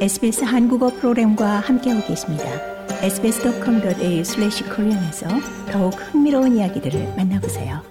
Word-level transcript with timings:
SBS 0.00 0.44
한국어 0.44 0.88
프로그램과 0.88 1.60
함께하고 1.60 2.06
계십니다. 2.06 2.44
sbs.com.au/korean에서 3.02 5.28
더욱 5.70 5.90
흥미로운 5.90 6.56
이야기들을 6.56 7.16
만나보세요. 7.18 7.82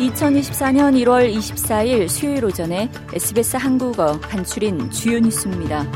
(2024년 0.00 1.00
1월 1.04 1.32
24일) 1.32 2.08
수요일 2.08 2.44
오전에 2.44 2.90
SBS 3.14 3.56
한국어 3.56 4.18
간추린 4.20 4.90
주요 4.90 5.20
뉴스입니다. 5.20 5.86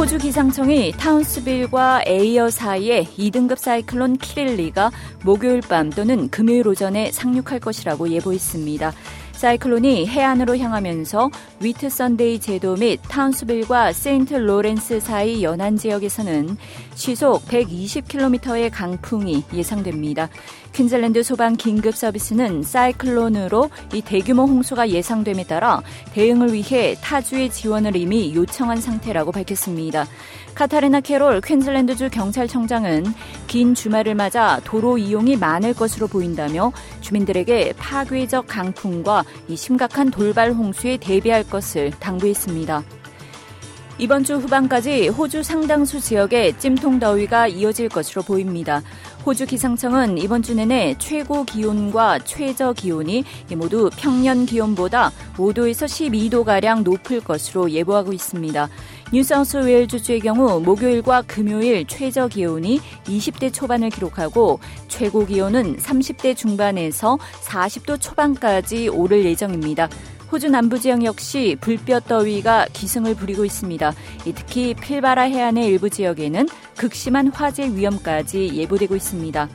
호주 0.00 0.16
기상청이 0.16 0.92
타운스빌과 0.92 2.04
에이어 2.06 2.48
사이에 2.48 3.04
2등급 3.18 3.58
사이클론 3.58 4.16
키릴리가 4.16 4.90
목요일 5.26 5.60
밤 5.60 5.90
또는 5.90 6.30
금요일 6.30 6.66
오전에 6.68 7.12
상륙할 7.12 7.60
것이라고 7.60 8.08
예보했습니다. 8.08 8.94
사이클론이 9.32 10.06
해안으로 10.06 10.56
향하면서 10.56 11.30
위트선데이 11.60 12.40
제도 12.40 12.76
및 12.76 12.98
타운스빌과 13.08 13.92
세인트 13.92 14.34
로렌스 14.36 15.00
사이 15.00 15.42
연안 15.42 15.76
지역에서는 15.76 16.56
시속 16.94 17.44
120km의 17.46 18.70
강풍이 18.72 19.44
예상됩니다. 19.52 20.30
퀸즐랜드 20.72 21.22
소방 21.22 21.56
긴급 21.56 21.96
서비스는 21.96 22.62
사이클론으로 22.62 23.70
이 23.92 24.02
대규모 24.02 24.44
홍수가 24.44 24.90
예상됨에 24.90 25.44
따라 25.44 25.82
대응을 26.12 26.52
위해 26.52 26.94
타주의 27.02 27.50
지원을 27.50 27.96
이미 27.96 28.34
요청한 28.34 28.80
상태라고 28.80 29.32
밝혔습니다. 29.32 30.06
카타리나 30.54 31.00
캐롤 31.00 31.40
퀸즐랜드주 31.40 32.10
경찰청장은 32.10 33.04
긴 33.46 33.74
주말을 33.74 34.14
맞아 34.14 34.60
도로 34.64 34.98
이용이 34.98 35.36
많을 35.36 35.74
것으로 35.74 36.06
보인다며 36.06 36.72
주민들에게 37.00 37.74
파괴적 37.76 38.46
강풍과 38.46 39.24
이 39.48 39.56
심각한 39.56 40.10
돌발 40.10 40.52
홍수에 40.52 40.96
대비할 40.98 41.44
것을 41.44 41.90
당부했습니다. 41.98 42.99
이번 44.00 44.24
주 44.24 44.36
후반까지 44.36 45.08
호주 45.08 45.42
상당수 45.42 46.00
지역에 46.00 46.56
찜통 46.56 47.00
더위가 47.00 47.48
이어질 47.48 47.90
것으로 47.90 48.22
보입니다. 48.22 48.82
호주 49.26 49.44
기상청은 49.44 50.16
이번 50.16 50.42
주 50.42 50.54
내내 50.54 50.94
최고 50.98 51.44
기온과 51.44 52.20
최저 52.20 52.72
기온이 52.72 53.24
모두 53.54 53.90
평년 53.98 54.46
기온보다 54.46 55.12
5도에서 55.36 55.84
12도가량 55.84 56.82
높을 56.82 57.20
것으로 57.20 57.70
예보하고 57.70 58.14
있습니다. 58.14 58.70
뉴사우스웨일주주의 59.12 60.20
경우 60.20 60.58
목요일과 60.60 61.20
금요일 61.26 61.84
최저 61.86 62.26
기온이 62.26 62.80
20대 63.04 63.52
초반을 63.52 63.90
기록하고 63.90 64.60
최고 64.88 65.26
기온은 65.26 65.76
30대 65.76 66.34
중반에서 66.34 67.18
40도 67.44 68.00
초반까지 68.00 68.88
오를 68.88 69.26
예정입니다. 69.26 69.90
호주 70.30 70.48
남부 70.48 70.78
지역 70.78 71.04
역시 71.04 71.56
불볕 71.60 72.06
더위가 72.06 72.66
기승을 72.72 73.16
부리고 73.16 73.44
있습니다. 73.44 73.92
특히 74.36 74.74
필바라 74.74 75.22
해안의 75.22 75.66
일부 75.66 75.90
지역에는 75.90 76.48
극심한 76.76 77.28
화재 77.28 77.68
위험까지 77.68 78.54
예보되고 78.54 78.94
있습니다. 78.94 79.48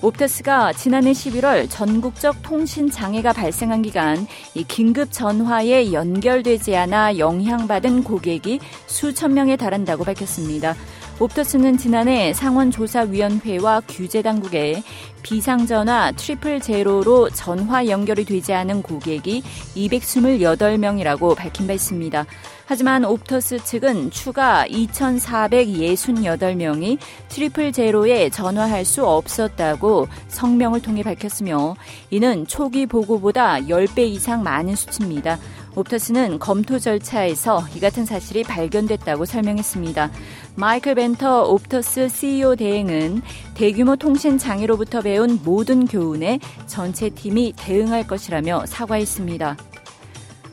옵터스가 0.00 0.72
지난해 0.74 1.10
11월 1.10 1.66
전국적 1.68 2.42
통신 2.42 2.88
장애가 2.88 3.32
발생한 3.32 3.82
기간 3.82 4.28
이 4.54 4.62
긴급 4.62 5.10
전화에 5.10 5.92
연결되지 5.92 6.76
않아 6.76 7.18
영향받은 7.18 8.04
고객이 8.04 8.60
수천 8.86 9.34
명에 9.34 9.56
달한다고 9.56 10.04
밝혔습니다. 10.04 10.76
옵터스는 11.20 11.78
지난해 11.78 12.32
상원조사위원회와 12.32 13.82
규제당국에 13.88 14.84
비상전화 15.24 16.12
트리플 16.12 16.60
제로로 16.60 17.28
전화 17.30 17.88
연결이 17.88 18.24
되지 18.24 18.52
않은 18.52 18.82
고객이 18.82 19.42
228명이라고 19.74 21.34
밝힌 21.34 21.66
바 21.66 21.72
있습니다. 21.72 22.24
하지만 22.66 23.04
옵터스 23.04 23.64
측은 23.64 24.10
추가 24.10 24.64
2,468명이 24.68 26.98
트리플 27.28 27.72
제로에 27.72 28.30
전화할 28.30 28.84
수 28.84 29.04
없었다고 29.04 30.06
성명을 30.28 30.82
통해 30.82 31.02
밝혔으며 31.02 31.74
이는 32.10 32.46
초기 32.46 32.86
보고보다 32.86 33.58
10배 33.60 34.06
이상 34.06 34.44
많은 34.44 34.76
수치입니다. 34.76 35.40
옵터스는 35.74 36.38
검토 36.40 36.78
절차에서 36.78 37.64
이 37.74 37.80
같은 37.80 38.04
사실이 38.04 38.42
발견됐다고 38.42 39.24
설명했습니다. 39.24 40.10
마이클 40.58 40.96
벤터 40.96 41.44
옵터스 41.44 42.08
CEO 42.08 42.56
대행은 42.56 43.22
대규모 43.54 43.94
통신 43.94 44.38
장애로부터 44.38 45.02
배운 45.02 45.38
모든 45.44 45.86
교훈에 45.86 46.40
전체 46.66 47.10
팀이 47.10 47.52
대응할 47.56 48.08
것이라며 48.08 48.66
사과했습니다. 48.66 49.56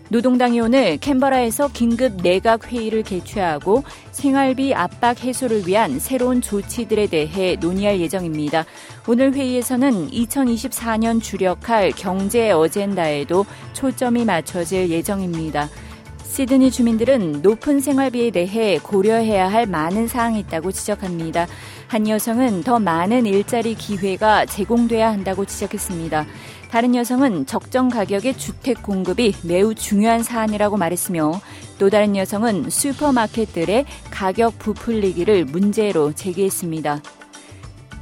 노동당이 0.10 0.60
오늘 0.60 0.98
캔버라에서 0.98 1.70
긴급 1.70 2.18
내각 2.22 2.72
회의를 2.72 3.02
개최하고 3.02 3.84
생활비 4.12 4.76
압박 4.76 5.24
해소를 5.24 5.68
위한 5.68 5.98
새로운 5.98 6.40
조치들에 6.40 7.08
대해 7.08 7.56
논의할 7.60 8.00
예정입니다. 8.00 8.66
오늘 9.08 9.34
회의에서는 9.34 10.12
2024년 10.12 11.20
주력할 11.20 11.94
경제 11.94 12.52
어젠다에도 12.52 13.44
초점이 13.74 14.24
맞춰질 14.24 14.92
예정입니다. 14.92 15.68
시드니 16.36 16.70
주민들은 16.70 17.44
높은 17.44 17.80
생활비에 17.80 18.30
대해 18.30 18.78
고려해야 18.78 19.50
할 19.50 19.66
많은 19.66 20.10
사항이 20.10 20.38
있다고 20.42 20.74
지적합니다. 20.74 21.48
한 21.88 22.10
여성은 22.10 22.64
더 22.64 22.78
많은 22.78 23.26
일자리 23.26 23.74
기회가 23.74 24.46
제공돼야 24.46 25.14
한다고 25.14 25.46
지적했습니다. 25.46 26.26
다른 26.70 26.94
여성은 26.94 27.46
적정 27.46 27.88
가격의 27.88 28.38
주택 28.38 28.84
공급이 28.84 29.34
매우 29.44 29.74
중요한 29.74 30.24
사안이라고 30.24 30.76
말했으며 30.76 31.40
또 31.80 31.90
다른 31.90 32.18
여성은 32.18 32.70
슈퍼마켓들의 32.70 33.86
가격 34.12 34.60
부풀리기를 34.60 35.46
문제로 35.46 36.12
제기했습니다. 36.12 37.02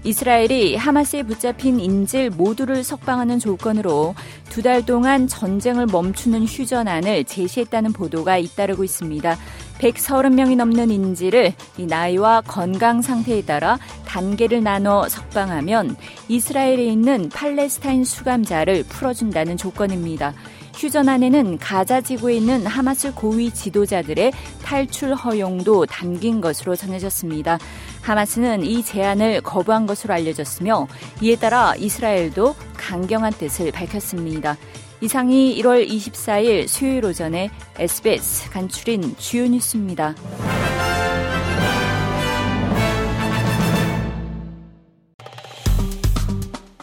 이스라엘이 0.03 0.75
하마스에 0.75 1.23
붙잡힌 1.23 1.79
인질 1.79 2.29
모두를 2.29 2.83
석방하는 2.83 3.39
조건으로 3.39 4.15
두 4.49 4.61
달 4.63 4.85
동안 4.85 5.27
전쟁을 5.27 5.87
멈추는 5.87 6.45
휴전안을 6.45 7.25
제시했다는 7.25 7.91
보도가 7.91 8.37
잇따르고 8.37 8.83
있습니다. 8.83 9.37
130명이 9.79 10.55
넘는 10.55 10.89
인질을 10.89 11.53
나이와 11.87 12.39
건강 12.41 13.01
상태에 13.01 13.41
따라 13.41 13.77
단계를 14.05 14.63
나눠 14.63 15.09
석방하면 15.09 15.97
이스라엘에 16.29 16.85
있는 16.85 17.27
팔레스타인 17.29 18.05
수감자를 18.05 18.83
풀어준다는 18.83 19.57
조건입니다. 19.57 20.33
휴전안에는 20.75 21.57
가자 21.59 22.01
지구에 22.01 22.35
있는 22.35 22.65
하마스 22.65 23.13
고위 23.13 23.51
지도자들의 23.51 24.31
탈출 24.63 25.13
허용도 25.13 25.85
담긴 25.85 26.41
것으로 26.41 26.75
전해졌습니다. 26.75 27.59
하마스는 28.01 28.63
이 28.63 28.83
제안을 28.83 29.41
거부한 29.41 29.85
것으로 29.85 30.13
알려졌으며 30.13 30.87
이에 31.21 31.35
따라 31.35 31.73
이스라엘도 31.75 32.55
강경한 32.75 33.33
뜻을 33.33 33.71
밝혔습니다. 33.71 34.57
이상이 35.01 35.61
1월 35.61 35.87
24일 35.87 36.67
수요일 36.67 37.05
오전에 37.05 37.49
SBS 37.77 38.49
간추린 38.51 39.15
주요 39.17 39.47
뉴스입니다. 39.47 40.15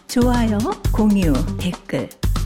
좋아요, 0.07 0.59
공유, 0.93 1.33
댓글, 1.57 2.09